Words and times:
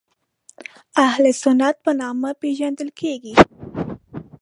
اهل 1.05 1.23
سنت 1.41 1.75
په 1.85 1.91
نامه 2.01 2.29
پېژندل 2.41 2.89
کېږي. 2.99 3.33